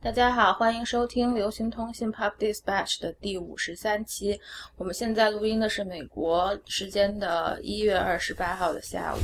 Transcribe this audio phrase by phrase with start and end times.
[0.00, 4.40] 大家好，欢迎收听流行通信 Pop Dispatch 的第五十三期。
[4.76, 9.18] 我们现在录音的是美国时间的一月二十八号的下午，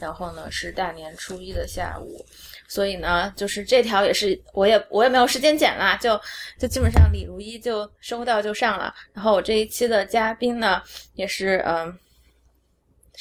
[0.00, 2.26] 然后呢是大年初一的下午，
[2.66, 6.20] 所以呢，就是这条也是我也我也没有时间剪啦，就
[6.58, 8.92] 就基本上李如一就收到就上了。
[9.12, 10.82] 然后我这一期的嘉宾呢，
[11.14, 11.96] 也是嗯。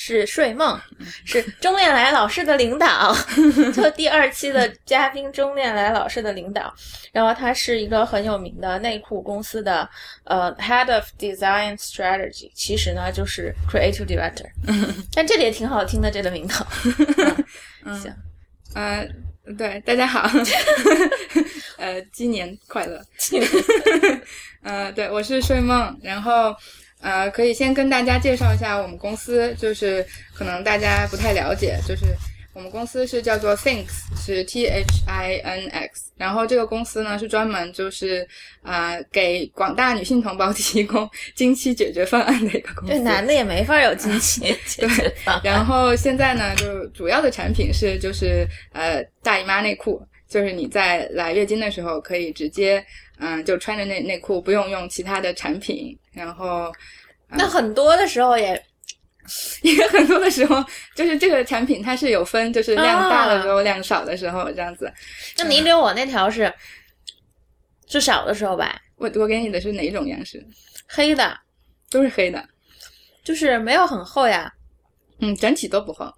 [0.01, 0.79] 是睡梦，
[1.25, 3.13] 是钟恋来老师的领导，
[3.75, 6.73] 就第二期的嘉宾钟恋来老师的领导。
[7.11, 9.87] 然后他是一个很有名的内裤公司的
[10.23, 14.45] 呃 head of design strategy，其实呢就是 creative director。
[15.11, 16.65] 但这里也挺好听的这个名头。
[17.99, 18.15] 行，
[18.75, 19.05] 呃，
[19.57, 20.29] 对，大家好，
[21.77, 23.03] 呃，新年快乐。
[24.63, 26.55] 呃，对，我是睡梦，然后。
[27.01, 32.05] 呃，可以先跟大家介绍一下我们公司，就是可能大家不太了解，就是
[32.53, 38.27] 我们公司是叫做 Thinks，是 T H I N X，然后这个公司呢是专门就是
[38.61, 42.95] 啊给广大女性同胞提供经期解决方案的一个公司。
[42.95, 45.41] 对，男的也没法有经期解决方案。
[45.43, 52.85] 然后现在呢，就主要的产品是就是呃大姨妈内裤，就是你在来月经的时候可以直接。
[53.21, 55.93] 嗯，就穿着内内裤，不用用其他的产品。
[56.13, 56.71] 然后，
[57.27, 58.65] 那很多的时候也，
[59.61, 60.63] 也很多的时候，
[60.95, 64.89] 就是这个产品它是有分，就是量大的时候、量少的时候这样子。
[65.37, 66.49] 那你给我那条是，
[67.89, 68.81] 是少的时候吧？
[68.95, 70.41] 我我给你的是哪种样式？
[70.87, 71.37] 黑的，
[71.89, 72.47] 都是黑的，
[73.21, 74.49] 就是没有很厚呀。
[75.19, 76.09] 嗯，整体都不厚。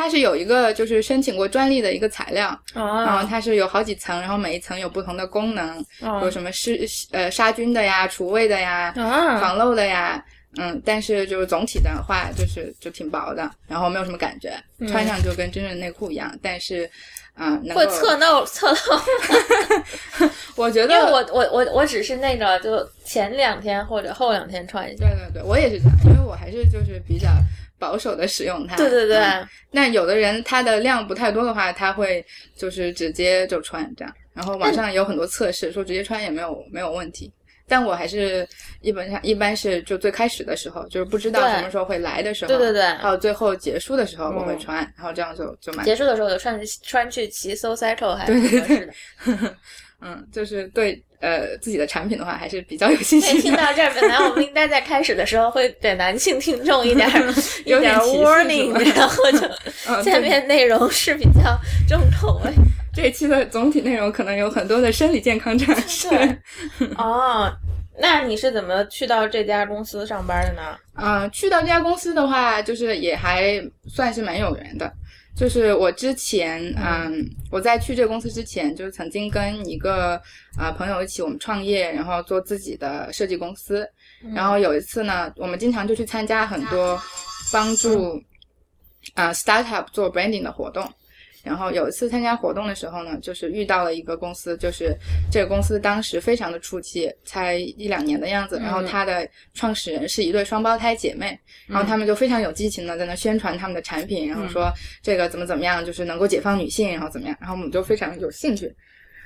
[0.00, 0.02] 嗯。
[0.02, 5.84] 它是有一个就是申请过专利的一个材料，然后它是有好几层，然后每一层有不同的功能，
[6.22, 6.80] 有什么湿
[7.12, 8.90] 呃杀菌的呀、除味的呀、
[9.40, 10.24] 防漏的呀，
[10.56, 14.54] 嗯，但是就是总体的话就是就挺薄的，然后没有什么感觉，
[14.88, 16.90] 穿上就跟真正的内裤一样，但是
[17.34, 27.28] 啊，会侧漏侧漏， 我觉得，因为我我我我只是那个就前两天或者后两天穿一下，对对对，我也是这样，因为我还是就是比较。
[27.80, 29.18] 保守的使用它，对对对。
[29.72, 32.24] 那有的人他的量不太多的话，他会
[32.54, 34.14] 就是直接就穿这样。
[34.32, 37.32] 然后网上有很多测试说直接穿也没有没有问题。
[37.70, 38.46] 但我还是
[38.82, 42.82] 一般上一般是就最开始的时候，就是不知道什么时候会来的时候，对对对。
[42.82, 45.84] 还有最后结束的时候我会穿，然后这样就就买。
[45.84, 49.56] 结束的时候就穿穿去骑 so cycle 还是合适的。
[50.02, 51.02] 嗯，就是对。
[51.22, 53.38] 呃，自己的产品的话还是比较有信心。
[53.42, 57.06] 听到这儿，本来我们应该在 开始的时候会给男性听众一点
[57.66, 59.38] 有点 warning，然后就
[60.02, 62.50] 下面内容是比较重口味。
[62.92, 66.08] 这一期的总体内容可能有很多的生理健康知识。
[66.96, 67.52] 哦，
[67.98, 70.78] 那你是怎么去到这家公司上班的呢？
[70.94, 74.92] 嗯，去到这家公司的话，就是也还算是蛮有缘的。
[75.36, 80.20] 就是我之前，嗯，我在去这个公司之前，就是曾经跟一个
[80.58, 83.88] 啊朋友一起，我们创业，然后做自己的设计公司。
[84.34, 87.00] 然后有一次呢，我们经常就去参加很多
[87.52, 88.20] 帮助
[89.14, 90.86] 啊 startup 做 branding 的活动。
[91.42, 94.96] 然后有一次参加活动的时候呢，就是遇到了一个公司，就是
[95.30, 98.58] 这个公司当时非常的初期，才一两年的样子。
[98.58, 104.70] 然后它的创始人是一对双胞胎姐妹，然后他们就非常有激情的在那宣传他们的产品，然后说
[105.02, 107.36] 这个怎么怎么样，就是能够解放女性，然后怎么样。
[107.40, 108.74] 然后我们就非常有兴趣。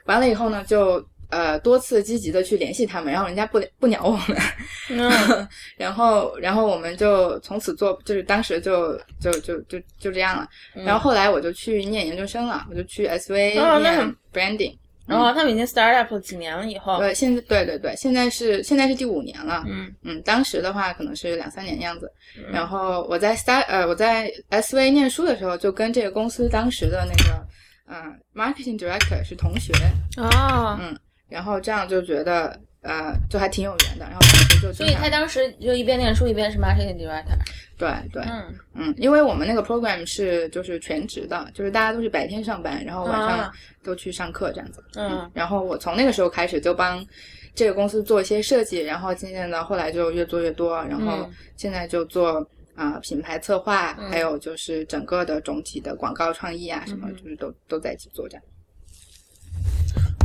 [0.07, 1.05] 完了以后呢，就。
[1.34, 10.49] 呃，多次积极的去联系他们，然后人家不不鸟我们， 然后然后我们就从此做，就是当时就就就就就这样了。
[10.72, 14.77] 然后后来我就去念研究生了，我就去 SV 念 branding。
[15.06, 19.62] 然后他们已经 start up 几年了以后，对，现在对对对，现在是现在是第五年了。
[19.66, 22.11] 嗯嗯，当时的话可能是两三年样子。
[22.51, 27.47] 然后我在 start 呃我在 SV 念书的时候，就跟这个公司当时的那个
[27.87, 29.75] 嗯 marketing director 是同学
[30.16, 30.99] 哦，嗯。
[31.29, 34.05] 然后这样就觉得，呃，就还挺有缘的。
[34.05, 37.37] 然后当时就，所以他当时就一边念书一边是 marketing director。
[37.77, 43.53] 对对，嗯嗯，因为我们那个 program 是就是全职的，就是大家都是白天上班，然后晚上
[43.83, 44.83] 都去上课这样子。
[44.95, 47.04] 嗯，然后我从那个时候开始就帮
[47.53, 58.45] 这个公司做一些设计，然后渐渐的后来就越做越多，然后现在就做啊品牌策划，还有就是整个的总体的广告创意啊什么，就是都都在一起做这样。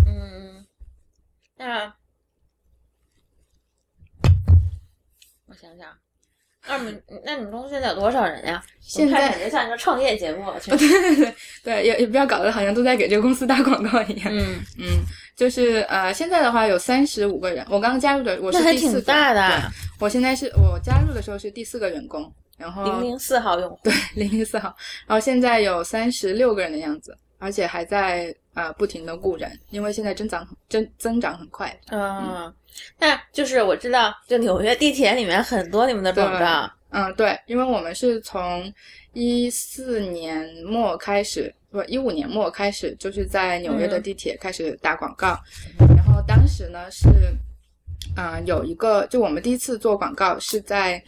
[0.06, 0.63] 嗯。
[1.59, 1.94] 那
[5.45, 5.89] 我想想，
[6.65, 8.63] 那你那你们公司现在有多少人呀？
[8.79, 10.50] 现在感觉像一个创业节目。
[10.63, 14.31] 对对对对，也也不要搞得好像都在给这个公司打广告一样。
[14.31, 15.03] 嗯嗯，
[15.35, 17.65] 就是呃，现在的话有三十五个人。
[17.69, 19.01] 我刚刚加入的，我是第四个。
[19.01, 19.69] 大的。
[20.00, 23.77] 我现在是我加入的时候是第四个员工，然后零零四号用户。
[23.83, 24.73] 对，零零四号。
[25.06, 31.75] 然后现在有三十六个人的样子，而且还在呃不停的雇人，因为现在增长增增长很快。
[31.91, 32.53] 嗯，
[32.97, 36.69] 那就是我知道，就纽约地铁里面很多你们的广告。
[36.91, 38.73] 嗯，对，因为我们是从
[39.13, 45.39] 一四年末开始，不一五年末开始，就是在纽约的地铁开始打广告。
[45.77, 47.07] 然后当时呢是，
[48.15, 50.99] 啊、有一个，就我们第一次做广告是在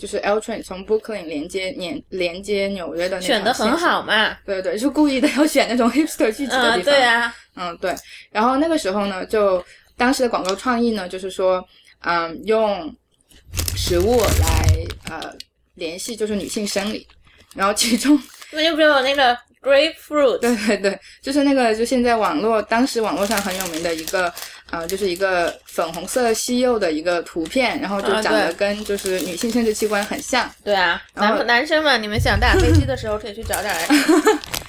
[0.00, 6.82] 就是 L train 从 Brooklyn 连接连连接纽约的那条选的很好嘛，对对，就故意的要选那种 hipster 聚集的地方。
[6.82, 7.94] 嗯，对啊，嗯，对。
[8.30, 9.62] 然后那个时候呢，就
[9.98, 11.62] 当时的广告创意呢，就是说，
[12.00, 12.90] 嗯，用
[13.76, 15.34] 食物来呃
[15.74, 17.06] 联系就是女性生理，
[17.54, 18.18] 然后其中
[18.52, 24.32] 那就不是有那个 grapefruit，对对对，就是那个就现在网络当时网络上很有名的一个
[24.70, 30.48] 呃，就是一个粉红色西柚的一个图片，然后就啊长得跟就是女性生殖器官很像。
[30.64, 33.74] 对啊，男男生们，你们想打飞机的时候可以去找点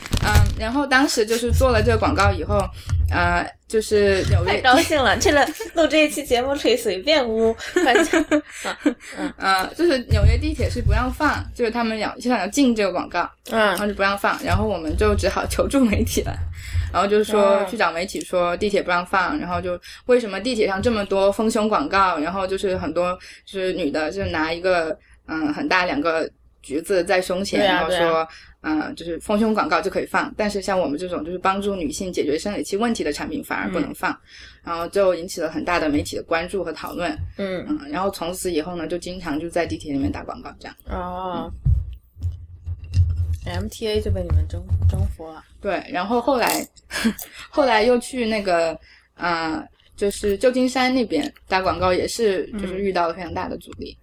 [0.62, 2.60] 然后当时就是做了这个广告以后，
[3.12, 5.44] 呃，就是纽太约高兴了，去 了
[5.74, 7.52] 录这一期节目可以随便污，
[7.84, 8.44] 反 正
[9.38, 13.60] 呃，就是纽约地铁是不让放，就是他们要想要禁这个广告，嗯。
[13.60, 16.34] 然嗯后就不让放，然后我们就只好求助媒体了，
[16.94, 24.96] 然后就是说哦去找媒体说地铁不让放，然后就为什么地铁上这么多丰胸广告，然后就是很多就是女的就拿一个
[25.28, 26.30] 嗯很大两个
[26.62, 28.28] 橘子在胸前，然后说。
[28.62, 34.16] 嗯，就是丰胸广告就可以放，但是像我们这种就是帮助女性解决生理期问题的产品反而不能放，
[34.64, 37.12] 然后就引起了很大的媒体的关注和讨论。
[37.38, 40.76] 嗯嗯，然后从此以后呢，就经常就在地铁里面打广告这样。
[40.90, 41.52] 哦
[43.46, 45.44] ，MTA 就被你们征征服了。
[45.60, 46.68] 对，然后后来
[47.50, 48.80] 后来又去那个
[49.16, 53.98] 呃，就是旧金山那边打广告，也是就是遇到了非常大的阻力。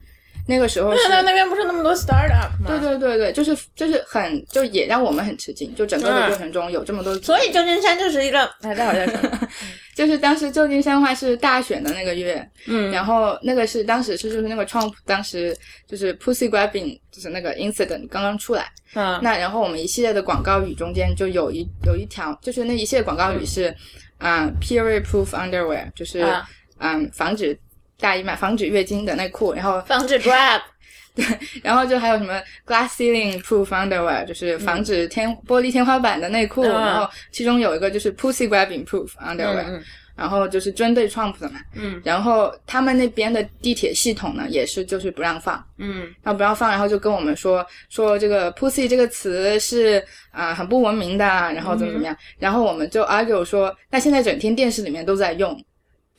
[0.49, 2.67] 那个时候是那那边不是那么多 startup 吗？
[2.67, 9.31] 对对对对，就是就是很就也让我们很吃惊，就整个的过程中有这么多，所以旧金山就是一个， 哎，待会儿再说。
[9.95, 12.91] 就是当时旧金山的话是大选的那个月，嗯。
[12.91, 15.55] 然后那个是当时是就是那个 Trump 当时
[15.87, 18.65] 就是 Pussy Grabbing 就是那个 incident 刚刚出来，
[18.95, 19.21] 嗯。
[19.23, 23.75] 那然后我们一系列的广告语中间就有一有一条，就是那一系列广告语是，
[24.19, 26.49] 啊、p e r i o d proof underwear，就是啊
[26.81, 27.59] 嗯、防止
[28.01, 30.61] 大姨妈、防止月经的内裤，然后防止 grab，
[31.15, 31.25] 对
[31.63, 36.71] 然后就还有什么 glass ceiling proof underwear，就是防止天、玻璃天花板的内裤，嗯。
[36.71, 39.83] 然后其中有一个就是 pussy grabbing proof underwear，、嗯
[40.19, 42.03] 然后就是针对 Trump 的嘛，嗯。
[42.05, 45.65] 然后他们那边的地铁系统呢也是就是不让放。
[45.77, 46.13] 嗯。
[46.25, 55.57] 然后不让放，然后就跟我们说说这个 pussy 这个词是啊、很不文明的，然后怎么怎么样，然后我们就 argue 说，那现在整天电视里面都在用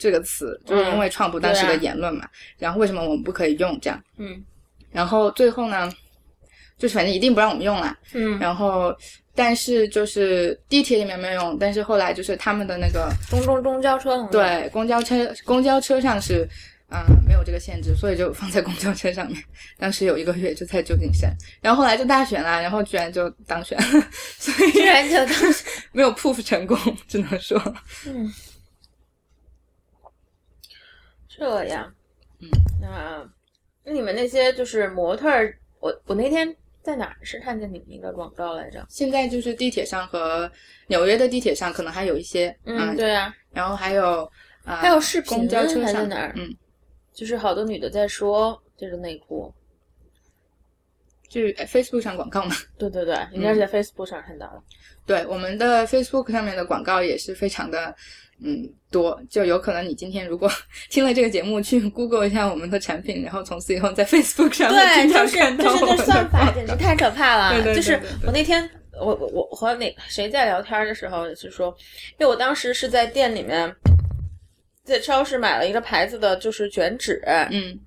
[0.00, 2.26] 这个词，就是因为创普当时的言论嘛，
[2.58, 4.02] 然后为什么我们不可以用这样？
[4.16, 4.42] 嗯。
[4.90, 5.88] 然后最后呢，
[6.76, 8.92] 就是反正一定不让我们用啦，嗯，然后
[9.34, 16.48] 但是就是地铁里面没有用，但是后来就是他们的那个公公公交车，对公交车公交车上是。
[16.92, 19.40] 嗯，没有这个限制，所以就放在公交车上面。
[19.78, 23.80] 当时有一个月就在旧金山，然后后来就大选啦，然后居然就当选，
[24.40, 25.64] 所以居然就当时，
[25.94, 26.76] 没有 proof 成功，
[27.06, 27.56] 只能说，
[28.08, 28.28] 嗯，
[31.40, 31.94] 这样，
[32.40, 32.48] 嗯，
[32.80, 33.30] 那
[33.84, 38.84] 那你们那些就是模特儿，我我那天在哪儿是看见你们一个广告来着？
[38.90, 40.50] 现在就是地铁上和
[40.86, 44.30] 纽约的地铁上可能还有一些，嗯，对啊，然后还有
[44.64, 46.34] 呃，还有视频公交车上哪儿？
[46.36, 46.54] 嗯，
[47.14, 49.52] 就是好多女的在说这个内裤，
[51.28, 52.54] 就是 Facebook 上广告嘛。
[52.78, 54.62] 对对对，应该是在 Facebook 上看到的。
[55.06, 57.94] 对，我们的 Facebook 上面的广告也是非常的
[58.44, 60.50] 嗯多，就有可能你今天如果
[60.88, 67.52] 听了这个节目，去 Google 一下我们的产品，然后从此以后在 Facebook 上对，就是就是这我们的算法简直太可怕了。
[67.62, 68.68] 对对对就是我那天
[69.00, 71.74] 我我我和哪谁在聊天的时候，是说，
[72.18, 73.74] 因为我当时是在店里面，
[74.84, 77.78] 在超市买了一个牌子的，就是卷纸，嗯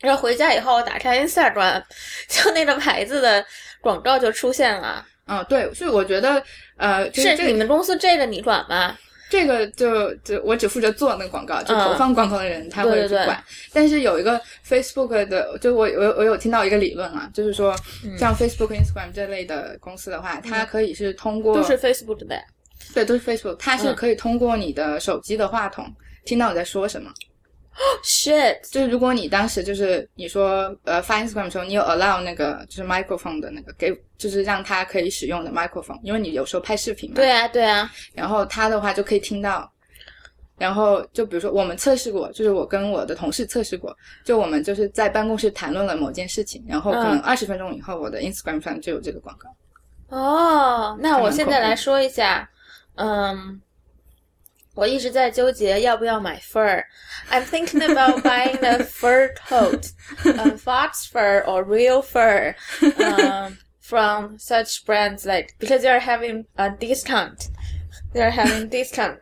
[0.00, 1.82] 然后回家以后打开 Instagram，
[2.26, 3.44] 就那个牌子的
[3.82, 5.06] 广告就出现了。
[5.26, 6.42] 嗯，对，所以我觉得
[6.78, 8.96] 呃，就是你们公司这个你管吗？
[9.30, 13.44] 这个就就我只负责做那个广告，就投放广告的人他会对对对去管。
[13.72, 22.36] 但是有一个 Facebook 的，就我我我有听到一个理论啊，就是说嗯像 Facebook、Instagram 这类的公司的话，它可以是通过都是 Facebook 的。
[22.92, 25.86] 对都是 Facebook，它是嗯可以通过你的手机的话筒
[26.24, 27.08] 听到你在说什么。
[28.04, 39.70] Shit，就是如果你当时就是你说呃发 Instagram 的时候，你有 allow 那个就是 microphone 的那个给，就是让它可以使用的 microphone，因为你有时候拍视频嘛，对啊对啊，然后它的话就可以听到。
[40.58, 43.96] 然后就比如说我们测试过，就是我跟我的同事测试过，
[44.26, 49.48] 就我们就是在办公室谈论了某件事情，然后可能嗯二十分钟以后，我的 Instagram 上就有这个广告。
[50.14, 52.46] 哦，那我现在来说一下，
[52.96, 53.58] 嗯，
[54.79, 59.91] 我一直在纠结要不要买 fur。I'm thinking about buying a fur coat,
[60.25, 66.69] um, fox fur or real fur, um, from such brands like because they're having a
[66.71, 67.49] discount.
[68.13, 69.19] They're having discount,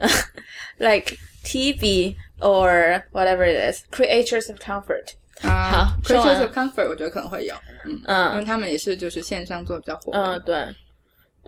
[0.79, 5.15] like TB or whatever it is, Creatures of Comfort.
[5.41, 7.53] 啊好说完 Creatures 了 of Comfort 我觉得可能会有，
[7.85, 7.91] 嗯，
[8.31, 10.11] 因为嗯他们也是就是线上做比较火。
[10.13, 10.55] 嗯，对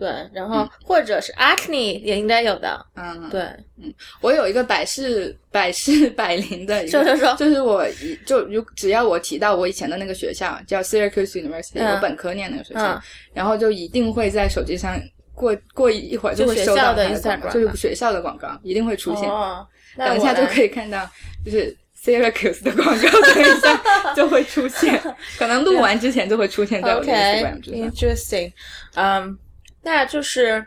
[0.01, 3.41] 对，然后或者是 Acne 也应该有的，嗯，对，
[3.79, 11.93] 嗯我有一个百试 百试百灵的一个，说就是我一就如只要我提到我以前的那个学校叫 Syracuse University，、嗯。
[11.93, 13.01] 我本科念那个学校，嗯。
[13.31, 14.99] 然后就一定会在手机上
[15.35, 20.67] 过过一会儿就会就学收到校的它的广告，就是学校的广告一定会出现，哦，等一下就可以。
[20.67, 21.07] 看到
[21.45, 24.99] 就是 Syracuse 的广告，等一下就会出现，
[25.37, 27.51] 可能录完之前就会出现在我的 Instagram 上。
[27.51, 28.51] OK，interesting，
[28.95, 29.37] 嗯，
[29.83, 30.65] 那就是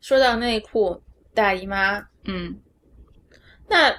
[0.00, 1.02] 说到内裤
[1.34, 2.58] 大姨妈，嗯，
[3.68, 3.94] 那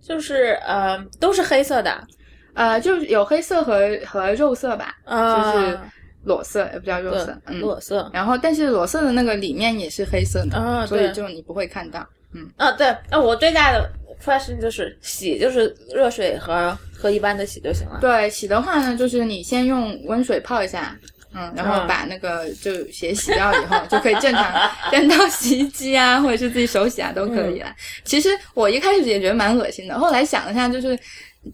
[0.00, 2.06] 就是呃都是黑色的，
[2.54, 5.78] 呃，就是有黑色和和肉色吧，啊就是
[6.24, 8.10] 裸色，也不叫肉色，嗯，裸色。
[8.12, 12.06] 然后，但是裸色的那个里面也是黑色的，啊所以就你不会看到。
[12.32, 13.90] 嗯，啊，对，啊，我最大的
[14.22, 17.98] question 就是洗，就是热水和和一般的洗就行了。
[18.00, 20.96] 对，洗的话呢，就是你先用温水泡一下，
[21.32, 27.74] 嗯，然后嗯把那个就血洗掉以后，就可以正常扔到洗衣机啊，或者是自己手洗啊都可以嗯了。
[28.04, 30.98] 其实我一开始也觉得蛮恶心的，后来想了一下，就是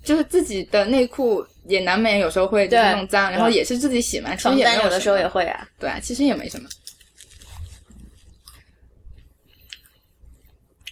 [0.05, 5.67] 就是自己的内裤也难免有时候会就是弄脏，然后也是自己洗嘛，其实也没有有的时候也会啊。
[5.79, 6.69] 对啊，其实也没什么。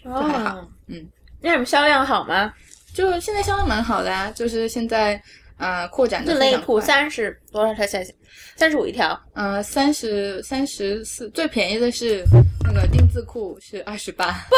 [0.04, 1.06] 哦嗯，
[1.40, 2.52] 那你们销量好吗？
[2.94, 5.22] 就现在销量蛮好的啊，就是现在
[5.58, 6.80] 呃扩展的这内裤。
[6.80, 8.06] 三十多少条线？
[8.56, 9.18] 三十五一条。
[9.34, 12.24] 呃，三十三十四，最便宜的是
[12.64, 14.32] 那个丁字裤是二十八。
[14.48, 14.56] 不，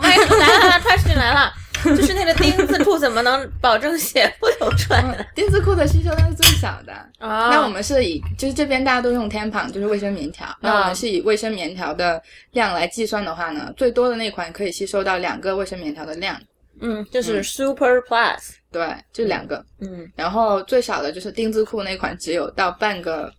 [0.00, 1.52] 麦来了来了，question 来了，
[1.84, 5.24] 就是那个丁字裤怎么能保证血不流出来呢？
[5.34, 6.92] 丁字裤的吸收量是最小的。
[7.18, 10.46] 啊那我们是以就是这边大家都用 tampon，就是卫生棉条。
[10.60, 12.22] 那我们是以卫生棉条的
[12.52, 16.40] 量来计算的话呢，最多的那款可以吸收到两个卫生棉条的量。
[16.80, 19.64] 嗯，就是 Super Plus，对，就两个。
[19.78, 23.32] 嗯，然后最少的就是丁字裤那款，只有到半个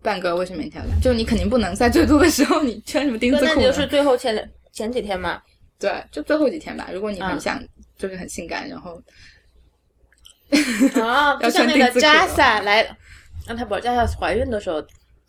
[0.00, 0.88] 半个卫生棉条的。
[1.02, 3.52] 就你肯定不能在最多的时候你穿什么丁字裤呢？
[3.54, 5.42] 那就是最后前前几天嘛。
[5.78, 6.88] 对，就最后几天吧。
[6.90, 7.62] 如果你很嗯想，
[7.98, 9.00] 就是很性感，然后
[11.02, 12.96] 啊， 就像那个要穿丁字裤的 Jasa 来，
[13.46, 14.82] 让她不是 Jasa 怀孕的时候，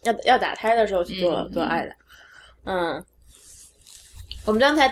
[0.04, 1.92] 要要打胎的时候去做、嗯做爱的。
[2.63, 3.04] 嗯，
[4.46, 4.88] 我们刚才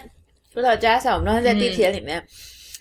[0.53, 2.21] 说到 Jasa，我们刚才在地铁里面、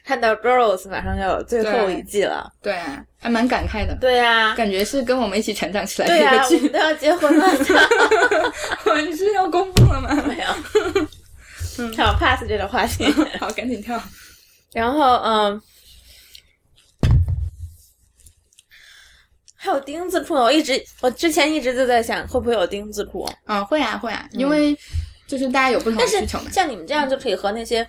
[0.06, 2.48] 看到 Girls 马上要有最后一季了。
[2.62, 3.92] 对啊，还蛮感慨的。
[4.00, 6.72] 对呀、感觉是跟我们一起成长起来的一个剧我们。
[6.72, 7.46] 都要结婚了。
[9.04, 10.14] 你是要公布了吗？
[10.28, 10.46] 没有，
[12.04, 13.04] 好 pass 这个话题。
[13.40, 14.00] 好，赶紧跳。
[14.72, 15.60] 然后嗯，
[19.56, 20.34] 还有钉子裤。
[20.34, 23.28] 我一直我之前一直就在想，会不会有钉子裤？
[23.46, 24.78] 嗯，会啊，会啊，因为
[25.26, 26.48] 就是大家有不同的需求嘛。
[26.52, 27.84] 像你们这样就可以和那些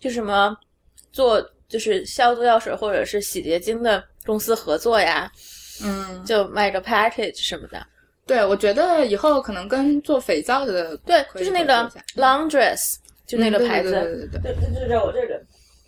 [0.00, 0.56] 就什么
[1.12, 5.30] 做就是消毒药水或者是洗洁精的公司合作呀，
[5.82, 7.86] 嗯，就卖个 package 什么的。
[8.26, 12.96] 对，我觉得以后可能跟做肥皂的对，就是那个 Laundress，
[13.26, 13.90] 就那个牌子。
[13.92, 14.40] 对对对对对。
[14.42, 15.42] 对对对对，我这个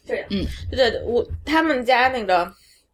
[0.06, 2.50] 这样，嗯，对对对，我他们家那个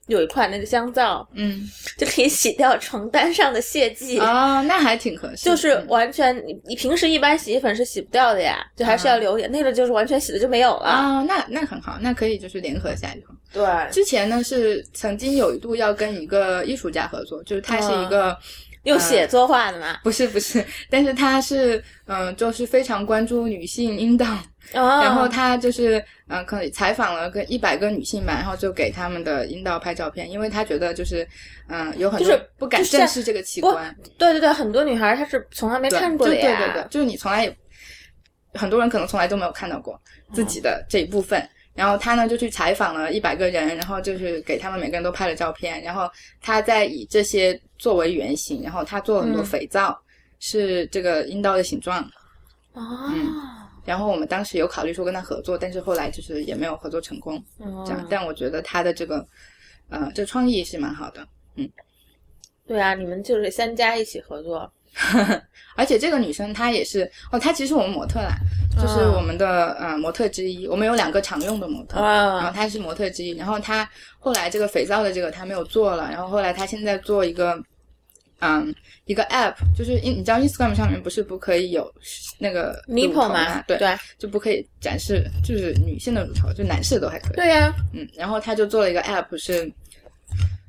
[0.08, 1.62] 有一块那个香皂，嗯，
[1.96, 4.18] 就可以洗掉床单上的血迹。
[4.18, 5.44] 哦，那还挺合适。
[5.44, 9.50] 就是嗯完全，你你平时一般洗衣粉是洗不掉的呀，就还是要留点。
[9.50, 10.86] 那个就是完全洗了就没有了。
[10.88, 13.34] 啊，那那很好，那可以就是联合一下就好。
[13.52, 18.36] 对，之前呢是曾经有一度要跟一个艺术家合作，就是他是一个、
[18.88, 19.98] 用写作画的嘛。
[20.02, 21.76] 不是不是，但是他是
[22.06, 24.26] 嗯、呃就是非常关注女性阴道，
[24.74, 31.26] 哦，然后他就是嗯、呃可能采访了个一百个女性吧，然后就给他们的阴道拍照片，因为他觉得就是
[31.68, 36.42] 嗯、有很多就是不敢正视这个器不官，对对对，很多女孩她是从来没对看过的呀。
[36.42, 37.56] 对对对，就是你从来也
[38.54, 40.00] 很多人可能从来都没有看到过
[40.32, 41.46] 自己的这一部分。
[41.74, 46.10] 然后他呢就去采访了一百个人，然后就是给他们每个人都拍了照片，然后
[46.42, 49.98] 他在以这些作为原型，然后他做了很多嗯肥皂，
[50.40, 52.02] 是这个阴道的形状。
[52.72, 53.32] 哦，嗯
[53.84, 57.42] 然后我们当时有考虑说跟他合作，但是后来就是也没有合作成功。
[57.58, 59.26] 哦这样，但我觉得他的这个
[59.88, 61.26] 呃这创意是蛮好的。
[61.54, 61.66] 嗯
[62.66, 64.70] 对啊，你们就是三家一起合作。
[65.76, 68.34] 而且这个女生她也是哦，她其实我们模特啦，
[68.74, 70.66] 就是哦我们的呃模特之一。
[70.66, 73.30] 我们有两个常用的模特，然后啊，她是模特之一。
[73.36, 77.62] 然后她后来这个肥皂的这个她没有做了，然后后来她现在做一个
[78.40, 81.88] 嗯一个 app，就是你你知道 Instagram 上面不是不可以有
[82.38, 87.36] 那个乳 nipple 头嘛，对，对就不可以展示就是女性的乳头，就男士的都还可以。
[87.36, 89.64] 对呀，嗯，然后她就做了一个 app，是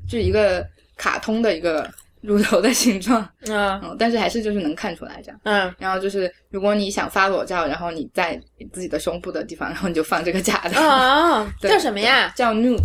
[0.08, 0.64] 就是一个
[0.98, 1.90] 卡通的一个
[2.22, 5.40] 乳头的形状， 嗯嗯，但是还是就是能看出来这样。
[5.44, 8.40] 嗯然后就是如果你想发裸照，然后你在
[8.74, 12.32] 自己的胸部的地方，然后你就放这个假的，哦， 对叫什么呀？
[12.36, 12.78] 叫 nude，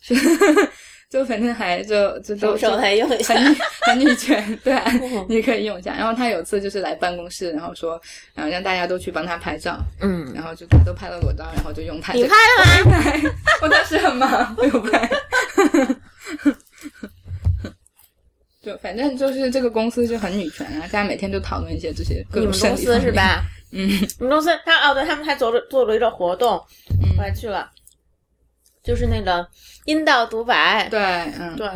[0.00, 0.14] 是
[1.08, 4.76] 就反正还就就都手来用一下很女很女权，对、
[5.28, 5.94] 你可以用一下。
[5.96, 7.98] 然后他有次就是来办公室，然后说，
[8.34, 13.00] 然后让大家都去帮他拍照，嗯，然后就都拍了裸照，然后就用他你拍了吗？
[13.00, 13.22] 拍，
[13.62, 15.08] 我当时很忙，没有拍。
[18.66, 23.00] 就反正就是这个公司就很女权啊，大家每天就讨论一些这些各你们公司？
[23.00, 23.44] 是吧？
[23.70, 26.60] 嗯你们公司他哦，对他们还做了做了一个活动，
[27.16, 27.70] 我还嗯，去了，
[28.82, 29.46] 就是那个
[29.84, 30.88] 阴道独白。
[30.88, 31.00] 对，
[31.38, 31.68] 嗯，对，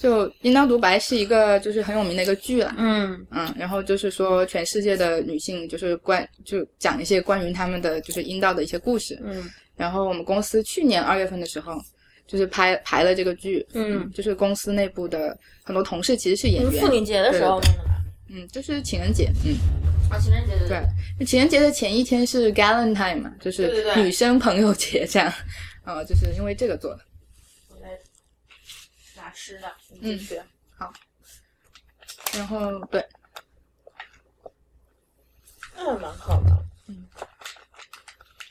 [0.00, 9.44] 就《阴道独白》是一个就是很有名的一个剧了，嗯嗯，然后就是说全世界的女性就是关就讲一些关于她们的就是阴道的一些故事，嗯
[9.76, 11.74] 然后我们公司去年二月份的时候。
[12.28, 18.00] 就是拍排了这个剧，嗯就是公司内部的很多同事其实是演员，妇女节的时候弄的吧？
[18.28, 19.56] 嗯，就是情人节，嗯，
[20.10, 25.32] 啊，情人节的对，情人节的前一天是 Galentine 嘛，就是对对对女生朋友节这样，
[25.84, 27.00] 呃，就是因为这个做的。
[27.70, 27.88] 我来
[29.16, 30.40] 拿吃的，你继续。
[32.34, 33.02] 然后对，
[35.76, 36.50] 嗯，蛮好的。
[36.88, 37.06] 嗯，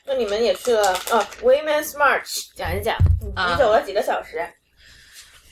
[0.08, 4.44] 那你们也去了啊？Women's March，讲一讲，你走了几个小时？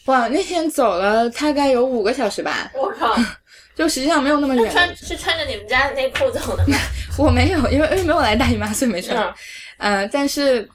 [0.07, 3.15] 哇，那天走了大概有五个小时吧，我靠，
[3.77, 4.73] 就实际上没有那么远。
[4.73, 6.79] 穿是穿着你们家的内裤走的吗？
[7.19, 9.17] 我没有，因为因为没有来大姨妈，所以没穿。
[9.17, 9.35] 嗯
[9.79, 10.69] 呃，但是。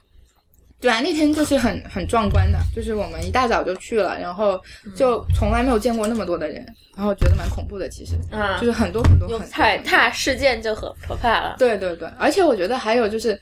[0.80, 4.60] 对啊，那天就是很很壮观的，就是我们一大早就去了，然后
[4.96, 11.54] 就从来没有见过那么多的人，然后觉得蛮恐怖的，其实嗯，就是很多很多踩踏事件就很可怕了。
[11.56, 13.40] 对对对，而且我觉得还有就是，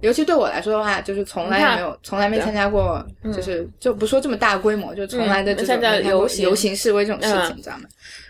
[0.00, 6.76] 尤其对我来说的话，就是从来没有从来没参加过，就是就不说这么大规模，就从来的这种游行游行。
[6.76, 7.56] 示威这种事情，嗯。
[7.56, 7.84] 你知道吗？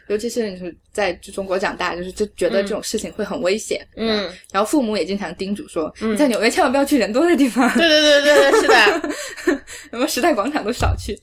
[0.08, 9.60] 尤其是你是在中国长大，就是就觉得这种事情会很危险，嗯，然后父母也经常叮嘱说，你在纽约千万不要去人多的地方，对对对对对，是的。
[9.90, 11.18] 什么时代广场都少去。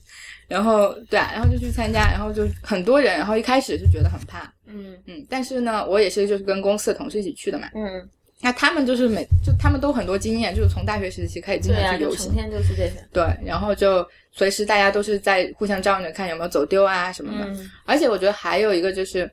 [0.46, 4.94] 然后对啊，然后就去参加，然后就很多人，然后一开始是觉得很怕，嗯。
[5.06, 8.06] 嗯，但是呢，我也是就是跟公司的同事一起去的嘛，嗯，
[8.44, 12.92] 那他们就是每就他们都很多经验，就是从大学时期开始经常去游成天就是这些。
[13.10, 17.46] 对，然后就随时大家都是在互相照应着看有没有走丢啊什么的。
[17.46, 19.30] 嗯而且我觉得还有一个就是，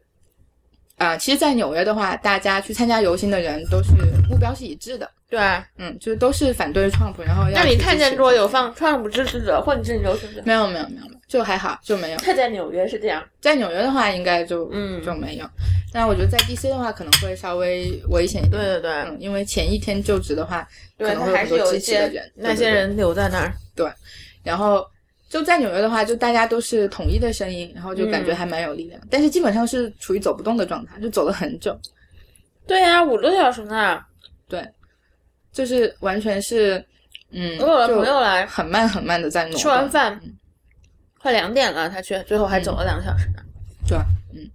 [1.01, 3.91] 啊、其实，在纽约的话，大家去参加游行的人都是
[4.29, 5.39] 目标是一致的，对。
[5.77, 10.43] 嗯，就是都是反对 Trump，然后要那你看见过有 Trump 放川普支持者或者是游行者？
[10.45, 12.17] 没有没有没有，就还好就没有。
[12.21, 13.23] 他在纽约是这样。
[13.39, 15.45] 在纽约的话，应该就嗯就没有。
[15.91, 18.51] 但我觉得在 DC 的话，可能会稍微危险一点。
[18.51, 20.67] 对对对嗯，因为前一天就职的话，
[20.99, 23.51] 可能会有很多是有一些支持的人，那些人留在那儿。
[23.75, 23.89] 对
[24.43, 24.85] 然后
[25.31, 29.01] 就在纽约的话，就大家都是统一的声音，然后就感觉还蛮有力量。
[29.09, 31.79] 但是基本上是处于走不动的状态，就走了很久。
[32.67, 34.03] 对呀，五六小时呢。
[34.49, 34.61] 对，
[35.53, 36.85] 就是完全是，
[37.29, 37.65] 嗯，我
[38.05, 39.57] 有来很慢很慢的在弄。
[39.57, 40.33] 吃完饭嗯，
[41.17, 43.41] 快两点了，他去，最后还走了两个小时呢。
[43.87, 43.97] 对，
[44.33, 44.45] 嗯，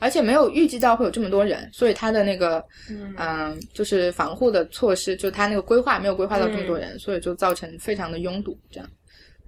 [0.00, 2.58] 而且没有预计到会有这么多人，所以他的那个，
[2.90, 8.58] 嗯嗯、就是防护的措施，就他那个规划没有规划到这么多嗯人，所以就造成非常的拥堵。
[8.68, 8.98] 这样，嗯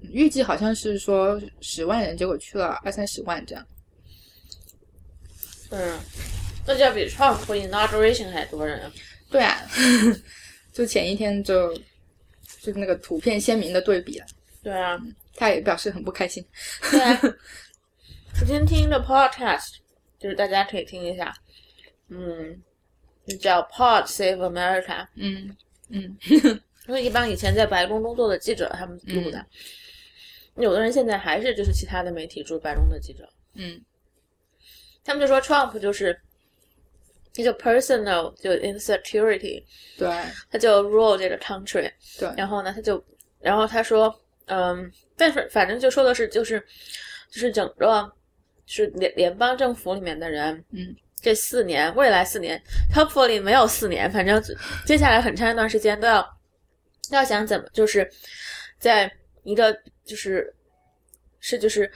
[0.02, 3.66] 预计好像是说十万人，结果去了二三十万这样。
[5.70, 5.98] 嗯，
[6.66, 8.90] 那就要比 Trump inauguration 还多人。
[9.30, 9.68] 对啊，
[10.72, 11.74] 就前一天就
[12.60, 14.26] 就那个图片鲜明的对比了，
[14.62, 14.96] 对啊，
[15.34, 16.44] 他也表示很不开心。
[16.90, 17.20] 对啊。
[18.38, 19.76] 昨天听的 podcast，
[20.18, 21.34] 就是大家可以听一下，
[22.10, 22.62] 嗯，
[23.26, 25.56] 就叫 Pod Save America，嗯
[25.88, 26.16] 嗯。
[26.86, 29.44] 因为一帮以前在白宫工作的记者他们录的，
[30.56, 33.80] 有的人现在还是就是其他的媒体驻白宫的记者，嗯。
[35.04, 36.20] 他们就说 Trump 就是
[37.34, 39.62] 一个 personal 就 insecurity，
[39.96, 40.08] 对。
[40.50, 41.88] 他就 rule 这个 country，
[42.18, 42.28] 对。
[42.36, 43.04] 然后呢，他就，
[43.38, 44.12] 然后他说，
[44.46, 46.58] 嗯，但是反正就说的是，就是，
[47.30, 48.12] 就是整个
[48.66, 52.60] 是联联邦政府里面的人，嗯，这四年，未来四年
[52.92, 54.42] ，hopefully 没有四年，反正
[54.84, 56.20] 接下来很长一段时间都要，
[57.10, 58.10] 都要想怎么，就是
[58.78, 59.08] 在
[59.44, 59.72] 一个
[60.06, 60.54] 就是
[61.40, 61.90] 是就是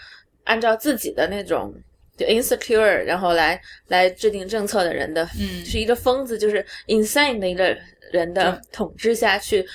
[0.44, 1.72] 按照自己的那种。
[2.16, 7.74] 就 insecure，然后来来制定政策的人的，嗯是一个疯子，就是 insane 的一个
[8.12, 9.66] 人的统治下去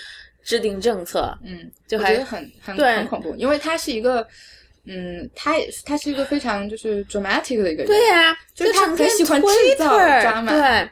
[0.43, 4.21] 制定政策，嗯，就很很对很恐怖，因为他是一个
[4.83, 7.87] 嗯，他也是，他是一个非常就是 dramatic 的一个人。
[7.87, 9.47] 对呀、就是他很喜欢制
[9.79, 10.87] 造对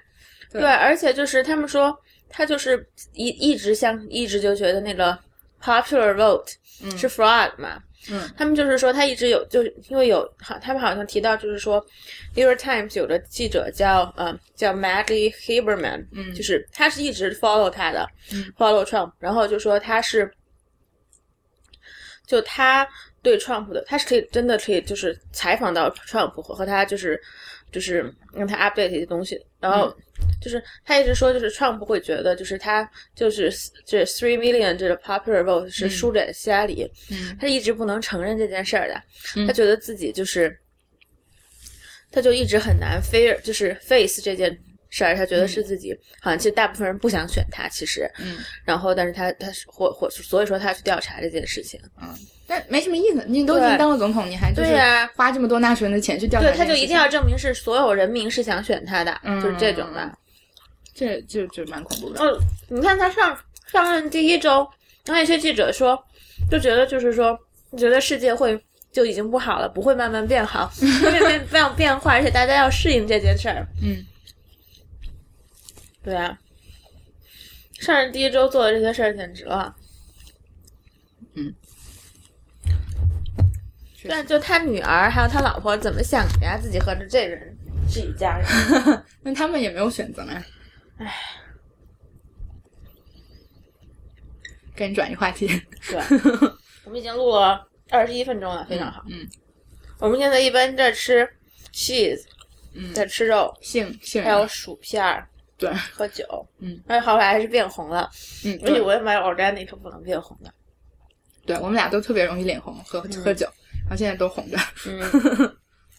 [0.54, 1.96] 对对，而且就是他们说
[2.30, 5.16] 他就是一一直像一直就觉得那个
[5.64, 6.98] popular vote 嗯。
[6.98, 8.30] 是 fraud 嘛，嗯。
[8.38, 11.84] 他们就是说他一直有，就是因为有好，他们好像提到就是说
[12.36, 16.34] ，New York Times 有个记者叫呃叫 Maggie Haberman，嗯。
[16.34, 18.52] 就是他是一直 follow 他的、嗯。
[18.58, 20.30] follow Trump，然后就说他是，
[22.28, 22.86] 就他
[23.22, 27.22] 对 Trump 的，他是可以真的可以就是采访到 Trump 和和他就是
[27.74, 29.88] 就是让他 update 一些东西，然后。
[29.88, 30.04] 嗯
[30.42, 33.52] 就是他一直说，就是 Trump 会觉得，就是他就是
[33.86, 37.36] 这 three million 这个 popular vote 是输给希拉里，嗯。
[37.40, 39.02] 他一直不能承认这件事儿的，
[39.36, 39.48] 嗯。
[39.48, 40.58] 他觉得自己就是，
[42.12, 44.58] 他就一直很难 fair 就是 face 这件
[44.90, 48.38] 事儿，他觉得是自己、好像其实大部分人不想选他，其实，嗯。
[48.66, 52.14] 然后但是他他是或或所以说他去调查这件事情，嗯，
[52.54, 60.18] 但没什么意思，你都已经当了总统，你还就是对呀花这么多纳税人的钱去调查他就一定要证明是所有人民是想选他的，嗯就是这种的。
[60.94, 62.24] 这就就蛮恐怖的。
[62.24, 62.40] 哦，
[62.70, 63.36] 你看他上
[63.66, 64.68] 上任第一周，
[65.06, 65.98] 然后一些记者说，
[66.52, 67.36] 就觉得就是说，
[67.76, 70.68] 觉得世界会就已经不好了，不会慢慢变好，
[71.02, 73.68] 会变变变变化，而且大家要适应这件事儿。
[73.82, 74.06] 嗯
[76.04, 76.38] 对啊，
[77.80, 79.74] 上任第一周做的这些事儿简直了。
[81.36, 81.52] 嗯，
[84.10, 86.58] 但就他女儿还有他老婆怎么想的呀？
[86.62, 87.56] 自己和着这人
[87.90, 88.48] 是一家人。
[89.22, 90.34] 那他们也没有选择嘛。
[90.98, 91.14] 唉，
[94.76, 95.48] 赶紧转移话题。
[95.88, 96.00] 对，
[96.86, 99.04] 我们已经录了二十一分钟了，非常好。
[99.10, 99.28] 嗯，
[100.00, 101.28] 我们现在一般在吃
[101.72, 102.24] cheese，
[102.74, 106.26] 嗯在吃肉，杏杏还有薯片儿，对，喝酒。
[106.60, 108.10] 嗯，而且后来还是变红了，
[108.46, 110.54] 嗯，我以对为买 organic 不能变红的。
[111.46, 113.48] 对，我们俩都特别容易脸红，喝喝酒，
[113.84, 114.58] 然后现在都红着。
[114.88, 115.56] 嗯，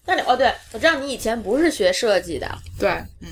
[0.06, 2.46] 那你哦，对，我知道你以前不是学设计的，
[2.78, 3.28] 对，嗯，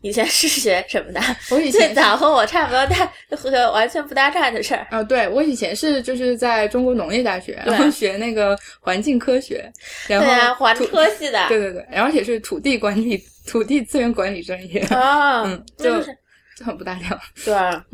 [0.00, 1.20] 以前是学什么的？
[1.50, 4.86] 我以前最早和我差不多大，和完全不搭嘎的事儿。
[4.90, 9.70] 啊、对我以前是就是在中国农业大学，然后学那个环境科学，
[10.08, 11.48] 然后对啊，环科系的。
[11.48, 16.18] 对对对，然后而且是土地管理、土地资源管理专业，啊，嗯就就是
[16.56, 17.18] 就很不搭调。
[17.44, 17.84] 对啊，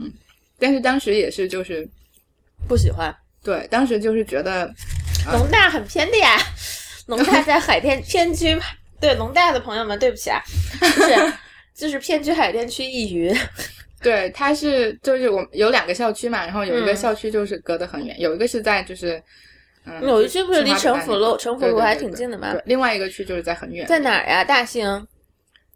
[0.59, 1.89] 但是当时也是就是
[2.69, 3.13] 不喜欢。
[3.43, 4.73] 对，当时就是觉得
[5.31, 6.37] 农大很偏的呀，
[7.07, 8.59] 农大在海淀偏区。
[9.01, 10.41] 对农大的朋友们，对不起啊，
[10.81, 11.33] 就是
[11.75, 13.35] 就是偏区海淀区一隅。
[14.01, 19.21] 对，它是就是我有两个校区嘛，然后有一个嗯校区就是隔得很远，有一个是在就是
[19.85, 24.45] 嗯，有一区不是离城府路城府路还挺近的吗对，另外一个区就是在很远，在哪儿呀？
[24.45, 25.07] 大兴。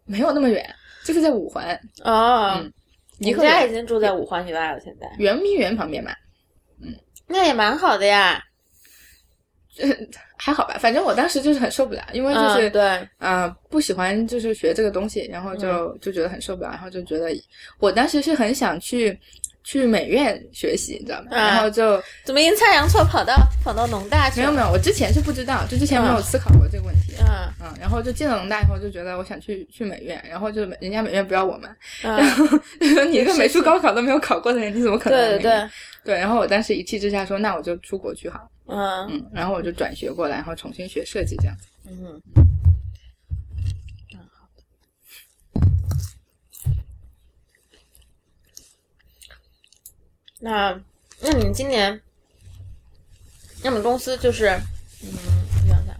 [0.05, 0.65] 没有那么远，
[1.03, 2.73] 就是在五环哦，嗯
[3.17, 6.11] 你家已经住在五环以外了，现在圆明园旁边嘛，
[6.81, 6.95] 嗯
[7.27, 8.41] 那也蛮好的呀。
[10.37, 17.29] 还好吧，反正我当时就是很受不了，因为就是、嗯、对，呃不喜欢就是学这个东西，然后就、嗯就觉得很受不了，然后就觉得
[17.79, 19.17] 我当时是很想去
[19.63, 21.27] 去美院学习，你知道吗？
[21.31, 24.39] 啊然后就怎么阴差阳错跑到跑到农大去？
[24.39, 27.13] 没有没有，我之前是不知道，就之前没有嗯思考过这个问题。
[27.19, 27.27] 嗯
[27.59, 31.69] 嗯，然后就进了农大以后，就觉得我想去去美院，然后就人家美院不要我们，
[32.03, 32.15] 嗯，
[32.79, 35.41] 就说你一个美术高考都没有考过的人，你怎么可能对对？
[35.41, 35.69] 对，
[36.05, 41.67] 对然后我当时一气之下说，那我就出国去好了，嗯嗯，然后我就转学过来，然后重新学设计这样子。
[41.85, 42.21] 嗯，
[50.39, 50.79] 那
[51.21, 52.01] 那你们今年，
[53.63, 54.49] 那么公司就是，
[55.01, 55.09] 嗯，
[55.63, 55.95] 我想想，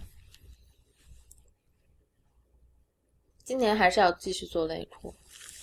[3.44, 5.14] 今年还是要继续做内裤。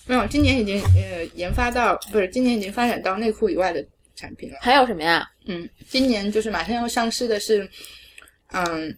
[0.07, 4.57] 没有，今年已经呃研发到不是，今年已经发展到内裤以外的产品了。
[4.61, 5.29] 还有什么呀？
[5.47, 7.69] 嗯，今年就是马上要上市的是，
[8.51, 8.97] 嗯，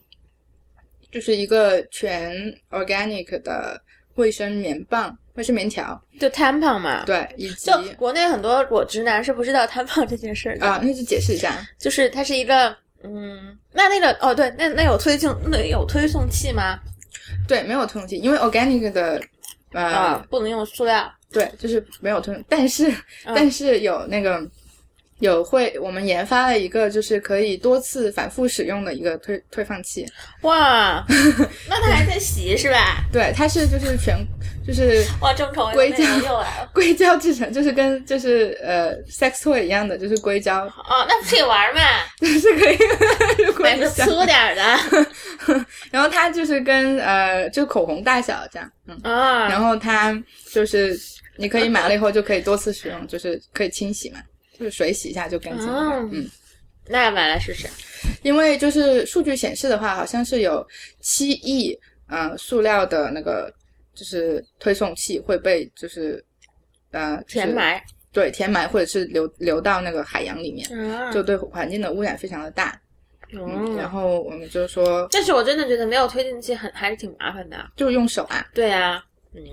[1.12, 2.34] 就是一个全
[2.70, 3.82] organic 的
[4.16, 7.04] 卫生棉棒、卫生棉条，就 tampon 嘛。。
[7.06, 12.70] 对，以及就国内很多我直男是不知道 tampon 这件事儿的，啊，那就解释一下，就是它是一个，
[13.04, 16.80] 嗯，那那个哦，对，那那有推进，那有推送器吗？
[17.48, 19.22] 对，没有推送器，因为 organic 的
[19.74, 21.12] 呃、啊，不能用塑料。
[21.30, 22.90] 对，就是没有推送，但是、
[23.26, 24.50] 嗯但是有那个。
[25.20, 30.06] 有会，我们研发了一个就是可以多次反复使用的一个推推放器，
[30.42, 31.04] 哇，
[31.68, 33.04] 那它还在洗是吧？
[33.12, 34.16] 对，它是就是全
[34.66, 36.70] 就是哇，正宠硅胶又来了。
[36.74, 41.82] 硅胶制成，就是跟就是呃 sex toy 一样的，就是硅胶，哦，那不是也玩嘛？
[42.20, 43.90] 就 是可以是买个。
[43.90, 44.62] 粗点儿的
[45.90, 49.50] 然后它就是跟呃就口红大小这样，嗯，啊。
[49.50, 50.16] 然后它
[50.52, 50.96] 就是
[51.38, 54.20] 你可以买了以后就可以多次使用，就是可以清洗嘛，
[54.58, 56.30] 就是水洗一下就干净了，嗯嗯，
[56.88, 57.68] 那买来试试。
[58.24, 60.66] 因为就是数据显示的话，好像是有
[61.02, 61.78] 七亿
[62.10, 63.54] 嗯、呃塑料的那个
[63.94, 66.24] 就是推送器会被就是
[66.92, 72.80] 呃就是填埋，对填埋或者是流流到那个海洋里面，嗯就对环境的污染非常的大。
[73.34, 73.90] 嗯，然嗯。
[73.90, 77.58] 后我们就说但是我真的觉得没有推进器很还是挺麻烦的。
[77.76, 79.04] 就是用手啊，对啊，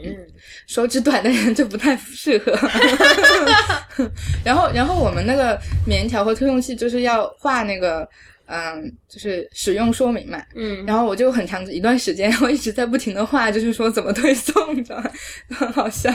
[0.04, 0.26] 嗯，
[0.66, 2.52] 手指短的人就不太适合。
[4.44, 8.08] 然后，然后我们那个棉条和推送器就是要画那个，
[8.46, 10.42] 嗯，就是使用说明嘛。
[10.54, 15.10] 嗯，然后我就很长一段时间，我一直在不停的画，就是说怎么推送，你知道吗？
[15.50, 16.10] 很好笑。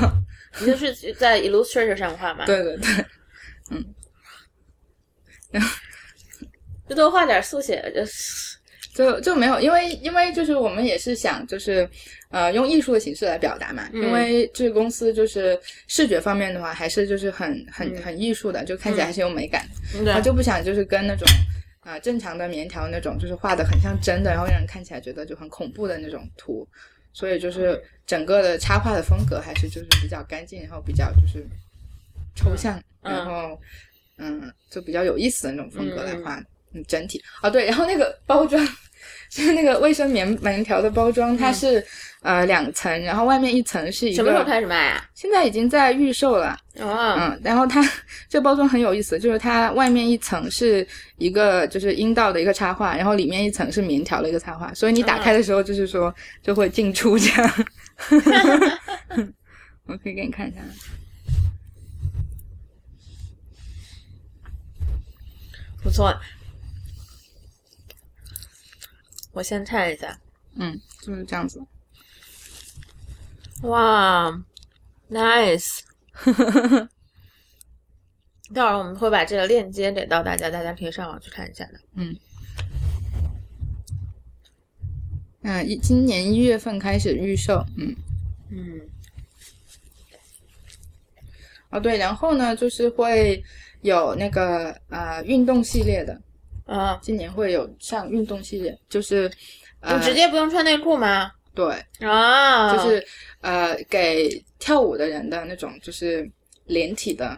[0.60, 3.06] 你就 是在 Illustrator 上画嘛，，对对对，
[3.72, 3.86] 嗯。
[5.52, 5.70] 然后
[6.88, 7.82] 就多画点速写
[9.00, 9.10] 就。
[9.12, 11.90] 就就没有，因为因为就是我们也是想就是
[12.32, 15.58] 呃用艺术的形式来表达嘛，嗯因为这个公司就是
[15.88, 19.66] 视觉方面的话，还是就是很很嗯很艺术的，就看起来还是有美感
[20.04, 21.26] 然后就不想就是跟那种
[21.80, 26.68] 啊、正常的棉条那种，就是画的很像真的，然后让人看起来觉得就很恐怖的那种图，
[27.14, 31.44] 所以就是整个的插画的风格还是就是比较干净，然后比较就是
[32.36, 33.58] 抽象，嗯然后
[34.18, 36.44] 嗯就比较有意思的那种风格来画。
[36.72, 38.64] 嗯，整体啊对，然后那个包装
[39.30, 41.86] 就是那个卫生棉棉条的包装，它是、
[42.22, 45.06] 呃两层，然后外面一层是一个，什么时候开始卖啊？
[45.14, 46.58] 现在已经在预售了。
[46.80, 47.88] 哦，嗯，然后它
[48.28, 50.86] 这包装很有意思，就是它外面一层是
[51.18, 57.66] 一个就是阴道的一个插画，然后里面一层是棉条的一个插画，所以你打开的时候就是说就会进出这样。
[59.86, 60.58] 我可以给你看一下，
[65.84, 66.16] 不错。
[69.40, 70.20] 我先看一下。
[70.56, 71.64] 嗯，就是这样子。
[73.62, 74.30] 哇
[75.10, 75.80] ，nice！
[78.54, 81.80] 待会儿我们会把这个链接给到大家，大家可以上网去看一下的。
[81.94, 82.14] 嗯，
[85.44, 87.96] 嗯一今年一月份开始预售，嗯，
[88.50, 88.82] 嗯
[91.70, 93.42] 哦对，然后呢就是会
[93.84, 96.22] 有那个呃运动系列的，
[96.70, 99.30] 啊，今年会有像运动系列，就是
[99.82, 101.32] 呃你直接不用穿内裤吗？
[101.56, 103.04] 对，啊，就是
[103.42, 104.30] 呃给
[104.60, 106.30] 跳舞的人的那种就是
[106.66, 107.38] 连体的，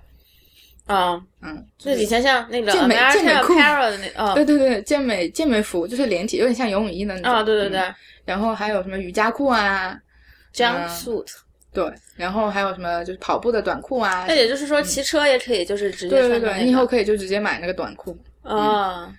[0.85, 7.31] 啊，嗯，就是以前像那个健美健美裤的那哦对对对，健美健美服就是连体，有点像游泳衣的那种。
[7.31, 9.99] 啊，对对对嗯然后还有什么瑜伽裤啊
[10.53, 11.25] ，，jumpsuit。
[11.73, 14.25] 对，然后还有什么就是跑步的短裤啊。
[14.27, 19.11] 那也就是说，骑车也可以，就是直接对对对，穿的那个你以后可以就直接买那个短裤，啊。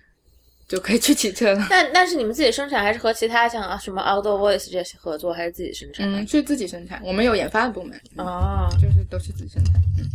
[0.73, 1.67] 就可以去骑车了。
[1.69, 6.11] 但但是你们自己生产还是和其他像啊什么 Outdoor Voice 这些合作，还是自己生产？
[6.11, 9.75] 嗯，是自己生产，我们有研发的部门，嗯哦就是都是自己生产。
[9.99, 10.09] 嗯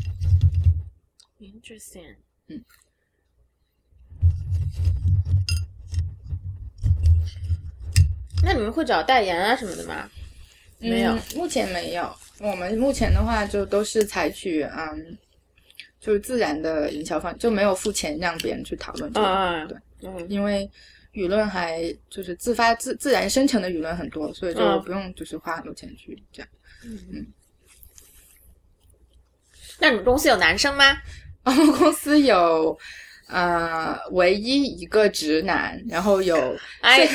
[1.40, 2.16] ，，interesting。
[2.48, 2.60] 嗯。
[8.44, 10.10] 那你们会找代言啊什么的吗？
[10.80, 12.12] 没有嗯，目前没有。
[12.40, 15.18] 我们目前的话就都是采取嗯，
[16.00, 19.28] 就是自然的营销方，就没有付钱让别人去讨论这个。
[19.28, 19.78] 嗯嗯对，
[20.10, 20.70] 嗯因为
[21.14, 26.48] 舆论还就是自发自自然生成的舆论很多，所以就嗯不用就是花很多钱去这样。
[26.86, 27.28] 嗯嗯
[29.80, 30.98] 那你们公司有男生吗？
[31.44, 32.78] 我们公司有
[33.28, 37.08] 呃唯一一个直男，然后有哎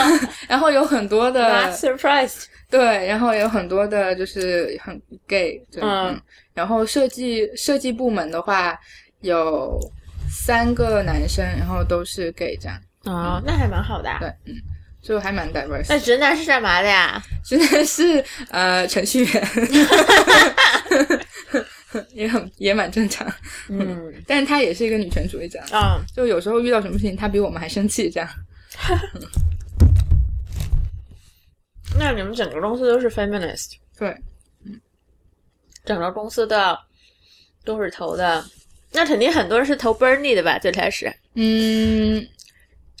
[0.48, 2.44] 然后有很多的，not surprised。
[2.68, 6.20] 对，然后有很多的就是很 gay，就嗯嗯，
[6.54, 8.76] 然后设计设计部门的话
[9.20, 9.78] 有
[10.28, 14.18] 三个男生，然后都是 gay 这样，哦，那还蛮好的啊。
[14.18, 14.54] 对，嗯，
[15.00, 15.86] 就还蛮 diverse。
[15.88, 17.22] 那直男是干嘛的呀？
[17.44, 19.48] 直男是呃程序员，
[22.12, 23.26] 也很也蛮正常，
[23.68, 28.28] 嗯， 但是他也是一个女权主义者，啊，就有时候遇到什么事情，他比我们还生气这样。
[31.98, 34.14] 那你们整个公司都是 feminist，对，
[35.84, 36.78] 整个公司的
[37.64, 38.44] 都是投的，
[38.92, 40.58] 那肯定很多人是投 Bernie 的吧？
[40.58, 42.26] 最开始，嗯，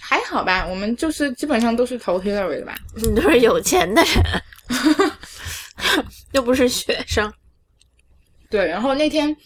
[0.00, 2.74] 还好吧，我们就是基本上都是投 Hillary 的吧。
[2.94, 5.12] 你都是有钱的人，
[6.32, 7.32] 又不是学生。
[8.48, 9.36] 对，然后那天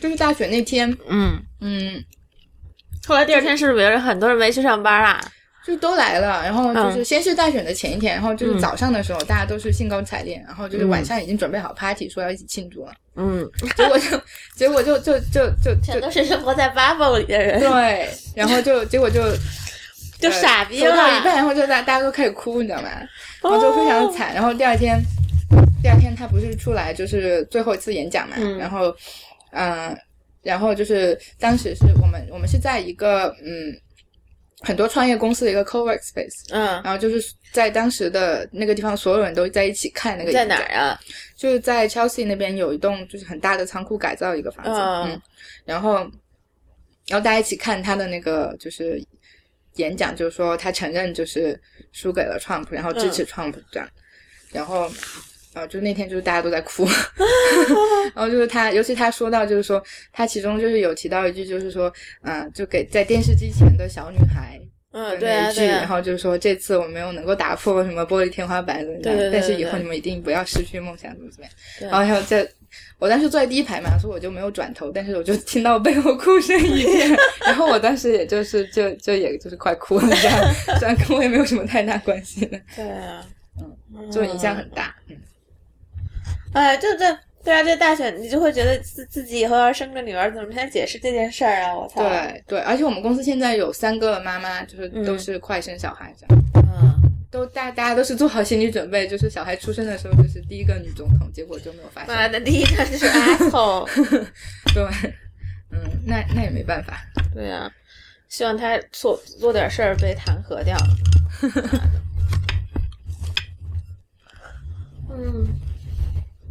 [0.00, 2.04] 就是大选那天，嗯，嗯，
[3.06, 5.32] 后来第二天是不是有人很多人没去上班啊？
[5.64, 14.20] 就都来了，然后就是嗯先是大选的前一天，然后就是嗯早上的时候，大家都是兴高采烈，然后就是晚上已经准备好 party，说要一起庆祝了， 嗯，结果就
[14.56, 19.22] 结果就就就就就全都是生活在 bubble 里的人，对，然后就结果就
[20.18, 20.90] 就呃傻逼了。
[20.90, 22.88] 一半，然后就大大家都开始哭，你知道吗？
[23.42, 24.34] 然后就非常的惨。
[24.34, 25.00] 然后第二天，
[25.82, 28.94] 第二天他不是出来就是最后一次演讲嘛，嗯然后
[29.52, 29.96] 嗯、呃
[30.42, 33.70] 然后就是当时是我们我们是在一个嗯
[34.62, 40.98] 很多创业公司的一个 co-work space，嗯，然后就是在当时的那个地方，所有人都在一起看那个在哪儿啊？
[41.36, 45.22] 就是在 Chelsea 那边有一栋就是很大的仓库改造一个房子，嗯嗯，
[45.64, 45.98] 然后
[47.08, 49.02] 然后大家一起看他的那个就是
[49.74, 51.60] 演讲，就是说他承认就是
[51.92, 53.88] 输给了 Trump，然后支持 Trump 这样，
[54.52, 54.90] 然后
[55.54, 56.86] 呃，就那天就是大家都在哭，
[58.14, 64.60] 然后就是他，尤其他说到就是说他其中就是有提到一句，就是说嗯、就给在电视机前的小女孩。
[64.94, 65.78] 嗯，对一句，对啊。
[65.78, 71.90] 然后就是说这次我没有能够打破什么玻璃天花板怎么样，对对对但是以后你们一定不要失去梦想，怎么怎么样。
[71.90, 72.46] 然后还有在，
[72.98, 77.08] 我当时坐在第一排嘛，所以我就没有转头，但是我就听到背后哭声一片，
[77.46, 80.38] 然后我当时也就是就就也就是快哭了这样，
[80.78, 83.24] 虽然跟我也没有什么太大关系的，对啊，
[83.94, 84.94] 嗯，就影响很大。
[85.08, 85.16] 嗯，
[86.52, 91.74] 哎，就这，对啊，这大选你就会觉得自自己以后要生个女儿，怎么先解释这件事儿啊？
[91.74, 96.42] 我操！，对对，而且我们公司现在有三个妈妈，就是都嗯是快生小孩这样。
[96.54, 96.92] 嗯，
[97.30, 102.14] 都大大家都是做好心理准备，就是小孩出生的时候就是第一个女总统，结果就没有发生。
[102.14, 103.86] 妈的，第一个就是 asshole。
[104.74, 104.84] 对，
[105.70, 107.02] 嗯，那那也没办法。
[107.34, 107.70] 对啊，
[108.28, 110.76] 希望他做做点事儿被弹劾掉。
[115.14, 115.46] 嗯，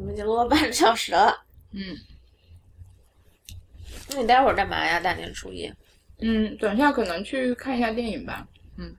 [0.02, 1.46] 我们已经录了半个小时了。
[1.74, 1.96] 嗯
[4.10, 5.00] 那你待会儿干嘛呀？
[5.00, 5.72] 大年初一，
[6.20, 8.48] 嗯，等一下可能去看一下电影吧。
[8.78, 8.98] 嗯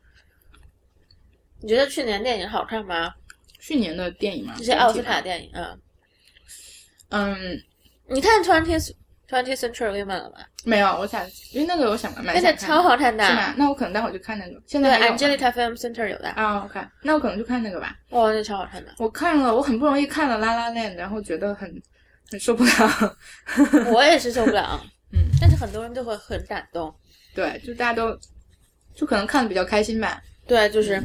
[1.61, 3.13] 你觉得去年电影好看吗？
[3.59, 5.81] 去年的电影吗，这些奥斯卡电影，嗯，
[7.09, 7.63] 嗯，
[8.07, 8.95] 你看 Twenty
[9.33, 10.37] Twenty Century Women 了吗？
[10.65, 13.55] 没有，我想，因为那个我想买那个超好看的，是吗？
[13.57, 14.61] 那我可能待会儿去看那个。
[14.67, 16.29] 现在，Angelica Film Center 有的。
[16.33, 17.97] 啊，OK，那我可能就看那个吧。
[18.11, 18.93] 哇，那超好看的。
[18.99, 21.83] 我看了，我很不容易看了《拉拉链》，然后觉得很
[22.31, 23.17] 很受不了。
[23.91, 24.79] 我也是受不了，
[25.15, 26.95] 嗯，但是很多人都会很感动。
[27.35, 28.15] 对，就大家都
[28.95, 30.21] 就可能看的比较开心吧。
[30.47, 31.01] 对，就是，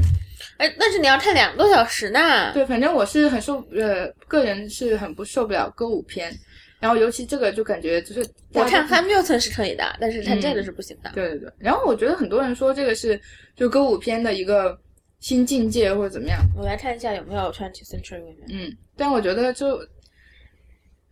[0.58, 2.52] 哎，但是你要看两个多小时呢。
[2.52, 6.38] 对，反正我是很受，呃，个人是很不受不了歌舞片，
[6.80, 11.12] 然后尤其这个就感觉就是我看 Hamilton 是可以的，但是看这个是不行的。
[11.14, 13.20] 对对对，然后我觉得很多人说这个是
[13.56, 14.80] 就歌舞片的一个
[15.20, 18.46] 新境界或者怎么样，我来看一下有没有 Twenty Century Women。
[18.50, 19.80] 嗯，但我觉得就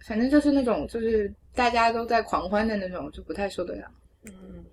[0.06, 3.88] 反正就是那种就是大家都在狂欢的那种，就不太受得了。
[4.25, 4.63] 嗯，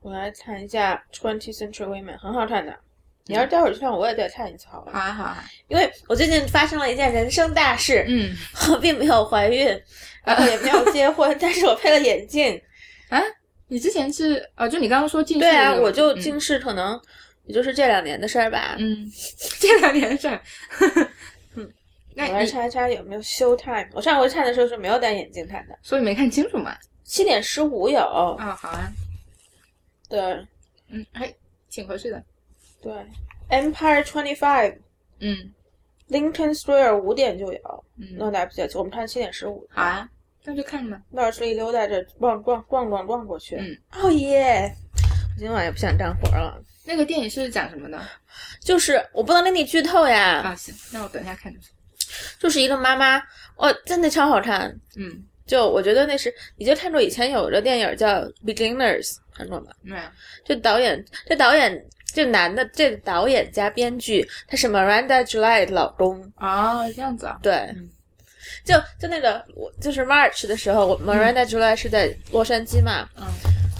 [0.00, 2.78] 我来看一下 Twenty Century Women，很好看的。
[3.26, 4.92] 你要是待会儿去看，我也再看一次好了。
[4.92, 5.24] 好啊好。
[5.24, 8.34] 啊，因为我最近发生了一件人生大事，嗯。
[8.70, 9.66] 我 并没有怀孕，
[10.24, 12.60] 然后也没有结婚， 但是我配了眼镜。
[13.08, 13.20] 啊，
[13.68, 16.20] 你之前是啊，就你刚刚说近视对啊，我就嗯。
[16.20, 17.00] 近视，可能
[17.44, 18.76] 也就是这两年的事儿吧。
[18.78, 19.10] 嗯，
[19.58, 20.40] 这两年的事儿，
[21.56, 21.72] 嗯，
[22.14, 23.88] 那我来一查有没有 show time。
[23.92, 26.76] 我上回看的时候是没有戴眼镜看的，所以没看清楚嘛？
[27.04, 28.00] 七点十五有。
[28.38, 28.88] 啊，好啊，
[30.08, 30.20] 对。
[30.88, 31.32] 嗯，还
[31.68, 32.22] 挺合适的，
[32.86, 34.78] 对，Empire Twenty Five
[35.18, 35.52] 嗯
[36.08, 39.66] Lincoln Square 五点就有，嗯，那来不及了，我们看七点十五。
[39.72, 40.08] 好啊，
[40.44, 41.00] 那就看吧。
[41.14, 43.56] 到处一溜达着逛逛逛逛逛过去。
[43.56, 44.72] 嗯，哦耶！
[45.34, 46.62] 我今晚也不想干活了。
[46.84, 48.00] 那个电影是讲什么的？
[48.60, 51.52] 就是我不能跟你剧透呀，啊，行，那我等一下看。
[52.38, 53.18] 就是一个妈妈，
[53.56, 54.68] 哦，真的超好看。
[54.96, 58.06] 嗯，就我觉得那是，你就看过以前有个电影叫
[58.44, 59.72] 《Beginners》，看过吗？
[59.82, 60.02] 没有。
[60.44, 61.84] 这导演，这导演，
[62.16, 66.32] 这男的，这个导演加编剧，他是 Miranda July 的老公。
[66.36, 67.38] 啊，这样子啊。
[67.42, 67.86] 对，嗯
[68.64, 73.26] 就就那个我就是 March 的时候，我 Miranda July 是在洛杉矶嘛，嗯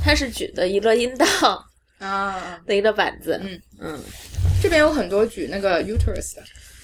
[0.05, 1.27] 他是举的一个阴道
[1.99, 3.40] 啊，的一个板子。
[3.42, 3.99] 嗯嗯
[4.62, 6.42] 这边有很多举那个 uterus 的，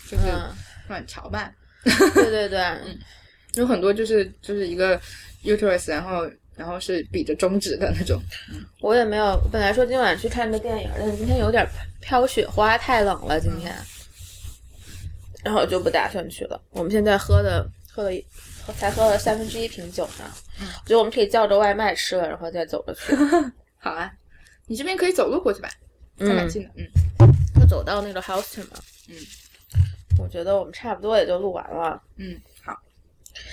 [0.08, 0.50] 就是嗯，
[0.88, 1.52] 卵巢吧，
[2.14, 2.60] 对对对，
[3.56, 4.98] 有很多就是就是一个
[5.44, 8.20] uterus，然后然后是比着中指的那种。
[8.80, 11.66] 我也没有，本来说今晚去看个电影，但是今天有点
[12.00, 13.74] 飘雪花，太冷了今天，
[15.44, 16.60] 然后就不打算去了。
[16.70, 18.24] 我们现在喝的喝了一
[18.78, 20.24] 才喝了三分之一瓶酒呢，
[20.60, 23.14] 我觉得我们可以叫着外卖吃了，然后再走着去。
[23.78, 24.12] 好啊，
[24.66, 25.68] 你这边可以走路过去吧，
[26.18, 26.70] 还蛮嗯，近的。
[26.76, 26.86] 嗯
[27.60, 28.76] 就走到那个 Houston 嘛。
[29.08, 29.16] 嗯，
[30.18, 32.00] 我觉得我们差不多也就录完了。
[32.16, 32.76] 嗯，好。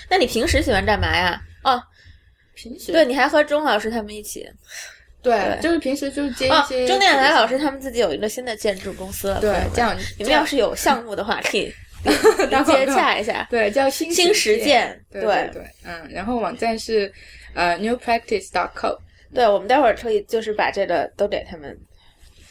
[0.08, 1.40] 那你平时喜欢干嘛呀？
[1.62, 1.80] 哦，
[2.62, 4.48] 平时对，你还和钟老师他们一起。
[5.22, 9.38] 对对就是平时就是接一哦，些钟电台老师他们自己有一个新的建筑公司了。
[9.40, 11.70] 对这样你们要是有项目的话，可以
[12.50, 13.46] 打接广告洽一下。
[13.50, 17.12] 对叫新新实践践对对对，嗯，然后网站是
[17.52, 18.96] 呃 newpractice.co，
[19.34, 21.78] 对，我们待会儿可以就是把这个都给他们。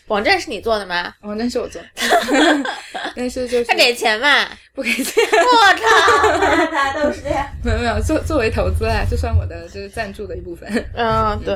[0.10, 1.14] 网站是你做的吗？
[1.22, 1.88] 网站是我做的，
[3.16, 4.46] 但是就是他给钱嘛？
[4.74, 6.38] 不给钱， 我靠，
[6.72, 7.48] 大家都是这样。
[7.64, 10.68] 没有没有，作作为投资啊，就算我的就是赞助的一部分。
[10.94, 11.56] 嗯，对。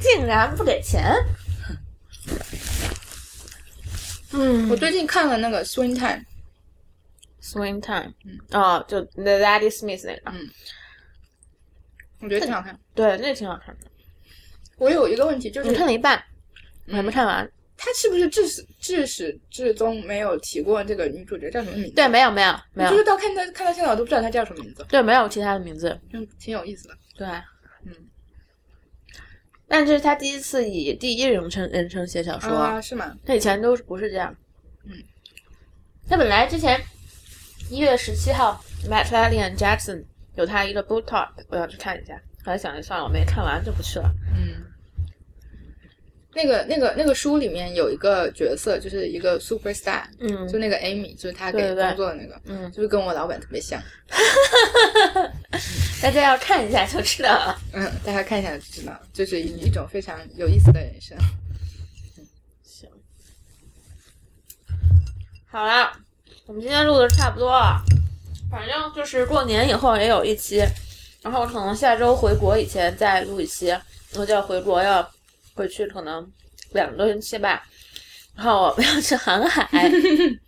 [0.00, 1.12] 竟然不给钱？
[4.32, 6.22] 嗯，我最近看了那个《Swing Time》
[7.42, 10.48] ，Swing Time，嗯，哦，就 The Daddy Smith 那个，嗯
[12.20, 12.78] 我觉得挺好看。
[12.94, 13.86] 对，那挺好看的。
[14.78, 16.22] 我有一个问题，就是你看了一半，
[16.86, 17.50] 我还没看完。
[17.80, 21.92] 他是不是至始至始至终没有提过这个女主角叫什么名字？
[21.92, 25.96] 对，没有，没有，没有就是，到看到看到现在我都不知道她叫什么名字，对，没有其他的名字。
[26.12, 26.94] 就挺有意思的。
[27.16, 27.28] 对，
[27.86, 27.94] 嗯，
[29.68, 33.16] 但这是他第一次以第一人称人称写小说，啊，是吗？
[33.24, 34.34] 他以前都是不是这样。
[34.84, 34.92] 嗯，
[36.08, 36.80] 他本来之前
[37.70, 38.60] 一月十七号
[38.90, 40.02] ，Matt Lillian Jackson
[40.34, 42.20] 有他一个 book talk，我要去看一下。
[42.44, 44.12] 后来想一算了，我没看完就不去了。
[44.34, 44.64] 嗯，
[46.34, 53.82] 那个那个那个书里面有一个角色，就是一个 super star，嗯就那个 Amy，就是他给工作的那个，嗯，就是跟我老板特别像。
[56.00, 57.58] 大家要看一下就知道了。
[57.72, 61.18] 嗯，大家看一下就知道，就是一一种非常有意思的人生。
[62.62, 62.88] 行，
[65.50, 65.90] 好了，
[66.46, 67.82] 我们今天录的差不多了，
[68.50, 70.62] 反正就是过年以后也有一期，
[71.22, 73.76] 然后可能下周回国以前再录一期，
[74.14, 75.02] 我就要回国要
[75.58, 76.24] 回去可能
[76.70, 77.66] 两个多星期吧，
[78.36, 79.68] 然后我们要去航海，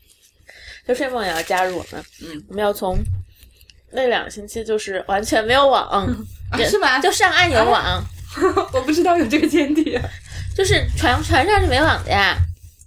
[0.86, 2.96] 就睡梦也要加入我们，嗯，我们要从
[3.90, 6.06] 那两个星期就是完全没有网，
[6.52, 7.00] 啊，是吗？
[7.00, 8.00] 就上岸有网，
[8.72, 9.98] 我不知道有这个前提。
[10.54, 12.36] 就是船船上是没网的呀。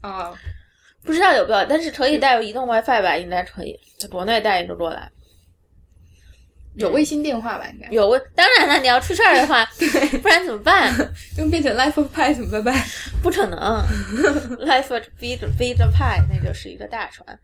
[0.01, 0.33] 哦，
[1.03, 3.17] 不知道有没有，但是可以带有移动 WiFi 吧？
[3.17, 5.11] 应该可以，在国内带一个过来。
[6.75, 7.67] 有卫星电话吧？
[7.69, 9.63] 应该有问，当然了，你要出事儿的话，
[10.21, 10.91] 不然怎么办？
[11.37, 12.73] 就变成 Life of Pi 怎么办？
[13.21, 13.59] 不可能，
[14.65, 17.39] Life at V V 的派那就是一个大船，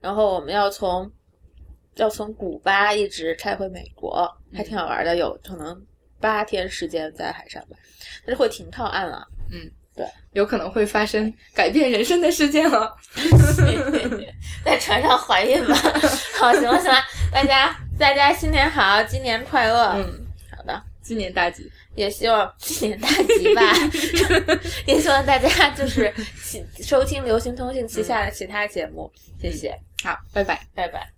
[0.00, 1.10] 然后我们要从
[1.94, 5.80] 要从古巴一直开回美国，还挺好玩的，有可能
[6.20, 7.76] 八天时间在海上吧，
[8.26, 9.26] 但是会停靠岸了。
[10.36, 12.92] 有可能会发生改变人生的事件哦。
[14.62, 15.74] 在船上怀孕吧。
[16.38, 19.94] 好，行了行了，大家大家新年好，新年快乐。
[19.96, 21.70] 嗯，好的，今年大吉。
[21.94, 23.62] 也希望新年大吉吧，
[24.86, 26.12] 也希望大家就是
[26.42, 29.10] 喜收听流行通信旗下的其他节目，
[29.40, 29.74] 谢谢，
[30.04, 30.60] 好，拜拜。
[30.74, 31.15] 拜拜。